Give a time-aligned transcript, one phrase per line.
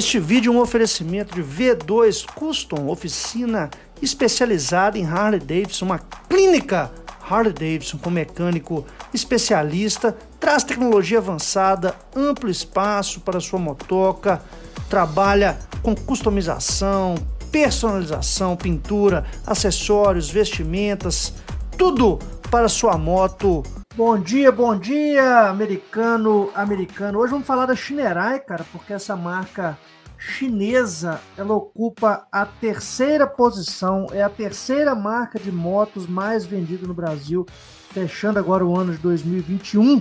[0.00, 3.68] Este vídeo é um oferecimento de V2 Custom, oficina
[4.00, 6.90] especializada em Harley Davidson, uma clínica
[7.28, 14.40] Harley Davidson com mecânico especialista, traz tecnologia avançada, amplo espaço para sua motoca,
[14.88, 17.14] trabalha com customização,
[17.52, 21.34] personalização, pintura, acessórios, vestimentas,
[21.76, 22.18] tudo
[22.50, 23.62] para sua moto.
[23.96, 27.18] Bom dia, bom dia, americano, americano.
[27.18, 29.76] Hoje vamos falar da Shinerai, cara, porque essa marca
[30.16, 36.94] chinesa, ela ocupa a terceira posição, é a terceira marca de motos mais vendida no
[36.94, 37.44] Brasil,
[37.92, 40.00] fechando agora o ano de 2021,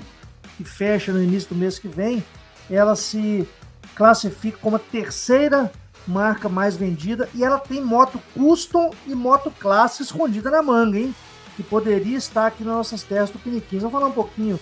[0.55, 2.23] que fecha no início do mês que vem,
[2.69, 3.49] ela se
[3.95, 5.71] classifica como a terceira
[6.07, 11.13] marca mais vendida e ela tem moto custom e moto classe escondida na manga, hein?
[11.59, 13.81] Que poderia estar aqui nas nossas terras do Piniquins.
[13.81, 14.57] Vamos falar um pouquinho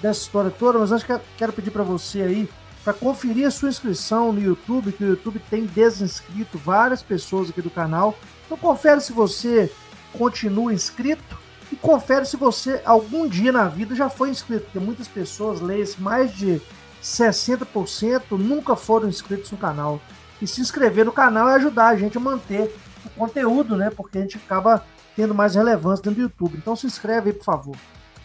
[0.00, 2.48] dessa história toda, mas antes quero pedir para você aí
[2.82, 7.60] para conferir a sua inscrição no YouTube, que o YouTube tem desinscrito várias pessoas aqui
[7.60, 8.16] do canal.
[8.46, 9.70] Então confere se você
[10.16, 11.38] continua inscrito
[11.70, 15.84] e confere se você algum dia na vida já foi inscrito, porque muitas pessoas, leem
[15.98, 16.62] mais de
[17.02, 20.00] 60% nunca foram inscritos no canal.
[20.40, 22.74] E se inscrever no canal é ajudar a gente a manter
[23.04, 23.90] o conteúdo, né?
[23.90, 24.82] Porque a gente acaba
[25.18, 26.56] tendo mais relevância dentro do YouTube.
[26.56, 27.76] Então se inscreve aí, por favor.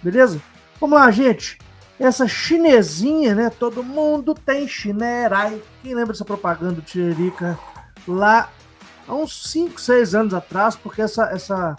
[0.04, 0.40] Beleza?
[0.80, 1.58] Vamos lá, gente
[2.00, 3.50] essa chinesinha, né?
[3.50, 5.62] Todo mundo tem chinerai.
[5.82, 7.58] Quem lembra dessa propaganda do Tiririca
[8.08, 8.50] lá
[9.08, 11.76] há uns 5, 6 anos atrás, porque essa, essa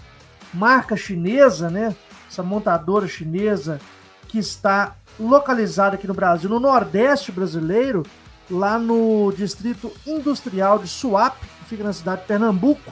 [0.53, 1.95] marca chinesa, né?
[2.31, 3.81] Essa montadora chinesa
[4.29, 8.03] que está localizada aqui no Brasil, no Nordeste brasileiro,
[8.51, 12.91] lá no distrito industrial de Suape, que fica na cidade de Pernambuco,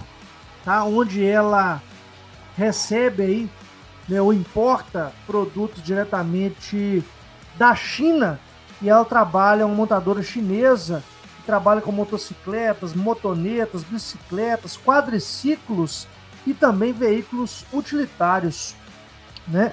[0.65, 0.85] tá?
[0.85, 1.81] Onde ela
[2.57, 3.51] recebe aí
[4.09, 7.03] né, ou importa produtos diretamente
[7.57, 8.39] da China
[8.81, 11.03] e ela trabalha, uma montadora chinesa
[11.37, 16.09] que trabalha com motocicletas, motonetas, bicicletas, quadriciclos
[16.47, 18.75] e também veículos utilitários,
[19.47, 19.73] né?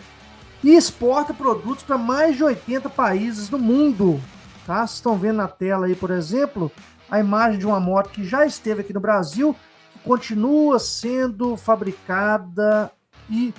[0.63, 4.21] E exporta produtos para mais de 80 países do mundo,
[4.67, 4.77] tá?
[4.85, 6.71] Vocês estão vendo na tela aí, por exemplo,
[7.09, 9.55] a imagem de uma moto que já esteve aqui no Brasil,
[10.03, 12.91] continua sendo fabricada
[13.29, 13.53] e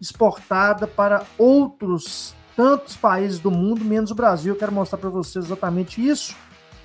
[0.00, 4.52] exportada para outros tantos países do mundo, menos o Brasil.
[4.54, 6.36] Eu quero mostrar para vocês exatamente isso,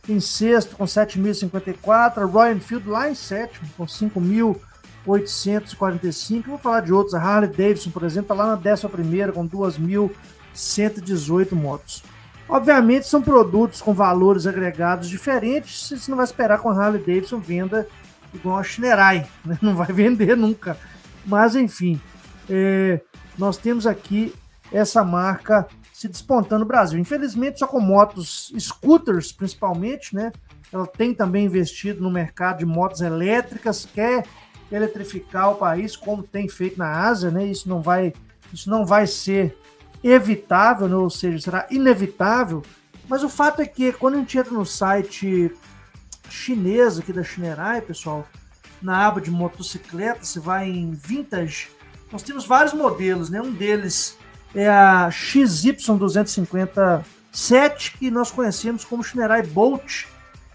[0.06, 7.14] em sexto com 7.054, Royal Enfield lá em sétimo com 5.845, vou falar de outros,
[7.14, 12.02] a Harley Davidson, por exemplo, está lá na décima primeira com 2.118 motos.
[12.48, 17.38] Obviamente são produtos com valores agregados diferentes, você não vai esperar com a Harley Davidson
[17.38, 17.88] venda
[18.32, 19.58] igual a Shinerai, né?
[19.62, 20.76] não vai vender nunca.
[21.24, 22.00] Mas enfim,
[22.48, 23.00] é,
[23.38, 24.34] nós temos aqui
[24.72, 26.98] essa marca se despontando no Brasil.
[26.98, 30.32] Infelizmente, só com motos scooters, principalmente, né?
[30.72, 34.26] Ela tem também investido no mercado de motos elétricas, quer
[34.72, 37.46] eletrificar o país, como tem feito na Ásia, né?
[37.46, 38.12] Isso não vai,
[38.52, 39.56] isso não vai ser
[40.04, 40.94] evitável, né?
[40.94, 42.62] ou seja, será inevitável.
[43.08, 45.50] Mas o fato é que quando a gente entra no site
[46.28, 48.28] chinesa aqui da Shinerai, pessoal,
[48.82, 51.70] na aba de motocicleta, você vai em Vintage,
[52.12, 53.40] nós temos vários modelos, né?
[53.40, 54.18] Um deles
[54.54, 60.04] é a XY257, que nós conhecemos como Shinerai Bolt,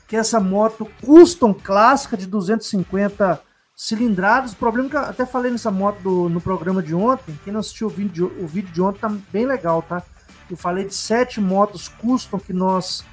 [0.07, 3.42] que é essa moto custom clássica de 250
[3.79, 4.51] cilindradas.
[4.51, 7.53] O problema é que eu até falei nessa moto do, no programa de ontem, quem
[7.53, 10.03] não assistiu o vídeo, o vídeo de ontem tá bem legal, tá?
[10.51, 13.05] Eu falei de sete motos custom que nós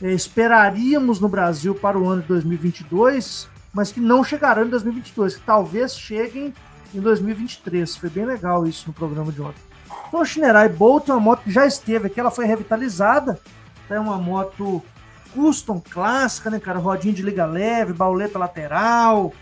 [0.00, 5.36] é, esperaríamos no Brasil para o ano de 2022, mas que não chegarão em 2022,
[5.36, 6.54] que talvez cheguem
[6.94, 7.94] em 2023.
[7.96, 9.60] Foi bem legal isso no programa de ontem.
[10.08, 13.38] Então, a Shinerai Bolt é uma moto que já esteve aqui, ela foi revitalizada.
[13.90, 14.82] É uma moto
[15.34, 16.78] custom clássica, né, cara?
[16.78, 19.34] Rodinha de liga leve, bauleta lateral,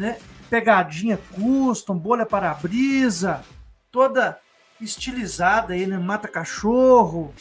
[0.00, 0.16] né?
[0.48, 3.44] Pegadinha custom, bolha para-brisa,
[3.92, 4.38] toda
[4.80, 5.98] estilizada aí, né?
[5.98, 7.34] Mata cachorro,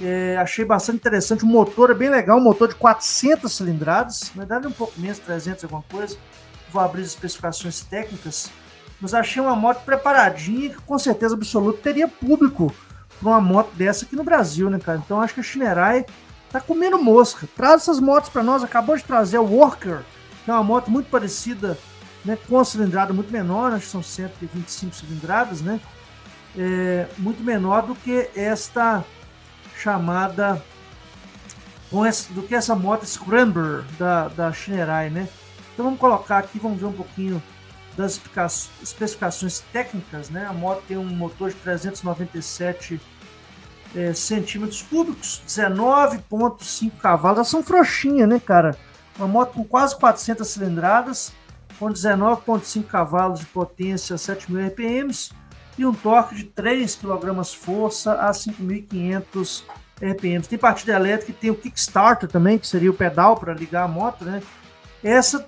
[0.00, 1.44] É, achei bastante interessante.
[1.44, 5.18] O motor é bem legal, um motor de 400 cilindradas, na verdade um pouco menos,
[5.18, 6.16] 300 alguma coisa.
[6.72, 8.50] Vou abrir as especificações técnicas.
[9.00, 12.72] Mas achei uma moto preparadinha que com certeza absoluta teria público
[13.18, 14.98] para uma moto dessa aqui no Brasil, né, cara?
[15.04, 16.04] Então acho que a Shinerai
[16.50, 17.48] tá comendo mosca.
[17.56, 18.62] Traz essas motos para nós.
[18.62, 20.02] Acabou de trazer o Worker
[20.44, 21.78] que é uma moto muito parecida,
[22.24, 25.80] né, com a cilindrada muito menor, acho que são 125 cilindradas, né?
[26.56, 29.04] É, muito menor do que esta
[29.80, 30.62] chamada
[31.90, 35.28] com essa, do que essa moto Scrambler da, da Shinerai, né?
[35.72, 37.42] Então vamos colocar aqui, vamos ver um pouquinho
[37.96, 38.20] das
[38.82, 40.46] especificações técnicas, né?
[40.46, 43.00] A moto tem um motor de 397
[43.94, 48.76] é, centímetros cúbicos, 19.5 cavalos, são frouxinhas, né, cara?
[49.18, 51.32] Uma moto com quase 400 cilindradas,
[51.78, 55.40] com 19,5 cavalos de potência, 7.000 RPMs
[55.78, 59.64] e um torque de 3 kg força a 5.500
[60.00, 60.48] RPMs.
[60.48, 63.88] Tem partida elétrica e tem o Kickstarter também, que seria o pedal para ligar a
[63.88, 64.42] moto, né?
[65.02, 65.46] Essa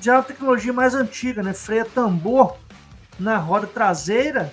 [0.00, 1.52] já é uma tecnologia mais antiga, né?
[1.52, 2.56] Freia tambor
[3.18, 4.52] na roda traseira,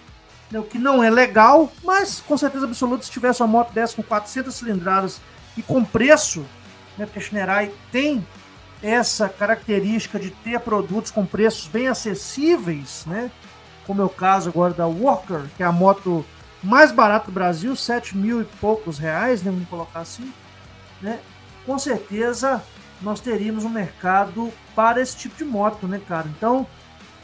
[0.49, 0.59] né?
[0.59, 4.03] o que não é legal, mas com certeza absoluta, se tivesse uma moto dessa com
[4.03, 5.19] 400 cilindradas
[5.57, 6.45] e com preço,
[6.97, 7.05] né?
[7.05, 8.25] Porque a Shinerai tem
[8.81, 13.31] essa característica de ter produtos com preços bem acessíveis, né?
[13.85, 16.25] Como é o caso agora da Walker, que é a moto
[16.63, 19.51] mais barata do Brasil, 7 mil e poucos reais, né?
[19.51, 20.31] Vamos colocar assim,
[21.01, 21.19] né?
[21.65, 22.61] Com certeza
[23.01, 26.27] nós teríamos um mercado para esse tipo de moto, né, cara?
[26.27, 26.67] Então,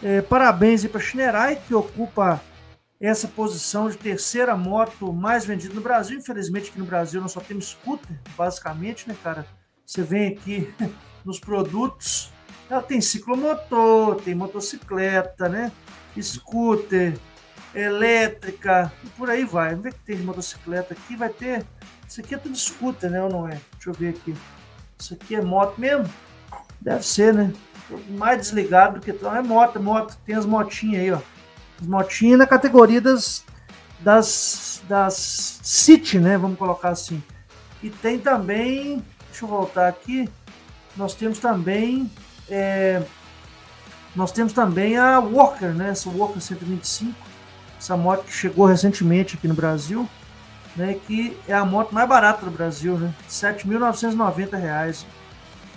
[0.01, 2.41] é, parabéns aí para a Shinerai, que ocupa
[2.99, 6.17] essa posição de terceira moto mais vendida no Brasil.
[6.17, 9.45] Infelizmente, aqui no Brasil nós só temos scooter, basicamente, né, cara?
[9.85, 10.73] Você vem aqui
[11.23, 12.31] nos produtos.
[12.69, 15.71] Ela tem ciclomotor, tem motocicleta, né?
[16.21, 17.17] Scooter,
[17.73, 19.69] elétrica e por aí vai.
[19.69, 21.15] Vamos ver que tem de motocicleta aqui.
[21.15, 21.65] Vai ter.
[22.07, 23.21] Isso aqui é tudo scooter, né?
[23.21, 23.59] Ou não é?
[23.73, 24.35] Deixa eu ver aqui.
[24.97, 26.07] Isso aqui é moto mesmo?
[26.79, 27.53] Deve ser, né?
[28.09, 29.13] mais desligado do que.
[29.13, 30.17] Não, é moto, moto.
[30.25, 31.19] Tem as motinhas aí, ó.
[31.81, 33.43] As motinhas na categoria das.
[33.99, 34.81] Das.
[34.87, 36.37] Das City, né?
[36.37, 37.21] Vamos colocar assim.
[37.81, 39.03] E tem também.
[39.29, 40.29] Deixa eu voltar aqui
[40.97, 42.11] nós temos também
[42.49, 43.01] é,
[44.17, 45.91] nós temos também a Walker, né?
[45.91, 47.13] Essa Walker 125,
[47.77, 50.09] essa moto que chegou recentemente aqui no Brasil,
[50.75, 50.97] né?
[51.05, 53.13] Que é a moto mais barata do Brasil, né?
[53.19, 55.05] R$ 7.990.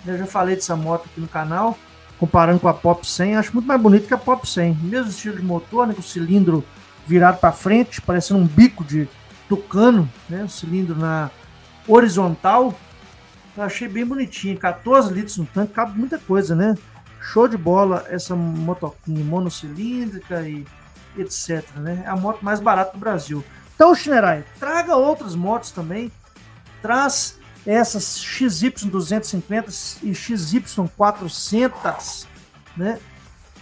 [0.07, 1.77] Eu já falei dessa moto aqui no canal,
[2.19, 4.73] comparando com a Pop 100, acho muito mais bonito que a Pop 100.
[4.81, 5.93] Mesmo estilo de motor, né?
[5.93, 6.65] Com o cilindro
[7.05, 9.07] virado para frente, parecendo um bico de
[9.47, 10.43] tucano, né?
[10.43, 11.29] O cilindro na
[11.87, 12.73] horizontal,
[13.55, 14.57] eu achei bem bonitinho.
[14.57, 16.73] 14 litros no tanque, cabe muita coisa, né?
[17.21, 20.65] Show de bola essa motoquinha monocilíndrica e
[21.17, 22.03] etc, né?
[22.05, 23.43] É a moto mais barata do Brasil.
[23.75, 26.11] Então, Shinerai, traga outras motos também
[26.81, 32.27] traz essas XY250 e XY400,
[32.75, 32.99] né?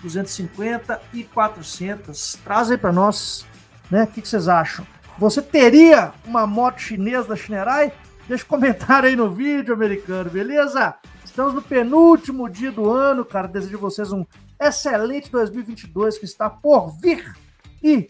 [0.02, 2.40] 250 e 400.
[2.44, 3.46] Traz aí para nós,
[3.92, 4.04] né?
[4.04, 4.88] O que, que, vocês acham?
[5.18, 7.92] Você teria uma moto chinesa da Shinerai?
[8.28, 10.96] Deixa um comentário aí no vídeo, americano, beleza?
[11.40, 13.48] Estamos no penúltimo dia do ano, cara.
[13.48, 14.26] Desejo a vocês um
[14.60, 17.34] excelente 2022 que está por vir.
[17.82, 18.10] E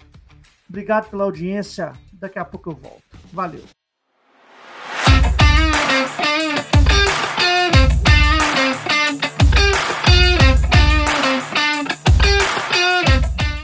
[0.68, 1.94] obrigado pela audiência.
[2.12, 3.04] Daqui a pouco eu volto.
[3.32, 3.62] Valeu.